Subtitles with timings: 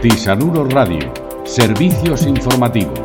[0.00, 1.12] Tisanuro Radio,
[1.44, 3.00] servicios informativos.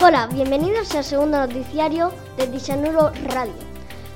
[0.00, 3.52] Hola, bienvenidos al segundo noticiario de Tisanuro Radio.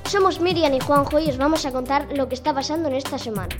[0.05, 3.17] Somos Miriam y Juanjo y os vamos a contar lo que está pasando en esta
[3.17, 3.53] semana.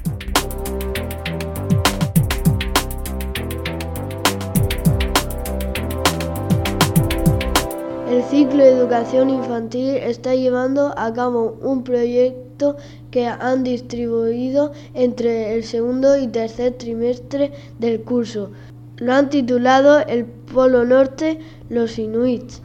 [8.14, 12.78] El ciclo de educación infantil está llevando a cabo un proyecto
[13.10, 18.52] que han distribuido entre el segundo y tercer trimestre del curso.
[18.98, 22.62] Lo han titulado El Polo Norte, los Inuits.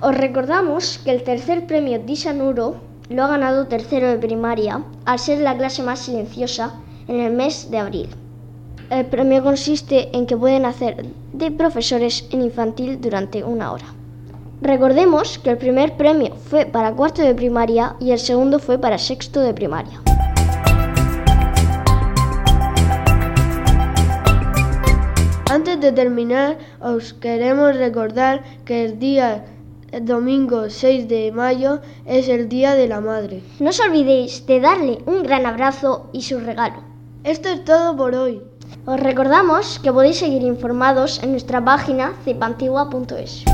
[0.00, 2.74] Os recordamos que el tercer premio Disanuro
[3.08, 6.74] lo ha ganado tercero de primaria al ser la clase más silenciosa
[7.06, 8.23] en el mes de abril.
[8.90, 13.86] El premio consiste en que pueden hacer de profesores en infantil durante una hora.
[14.60, 18.98] Recordemos que el primer premio fue para cuarto de primaria y el segundo fue para
[18.98, 20.00] sexto de primaria.
[25.50, 29.44] Antes de terminar, os queremos recordar que el día
[29.92, 33.42] el domingo 6 de mayo es el Día de la Madre.
[33.60, 36.82] No os olvidéis de darle un gran abrazo y su regalo.
[37.22, 38.42] Esto es todo por hoy.
[38.86, 43.44] Os recordamos que podéis seguir informados en nuestra página cepantigua.es.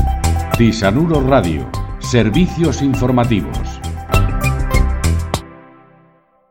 [0.57, 1.65] Tisanuro Radio,
[1.99, 3.80] servicios informativos.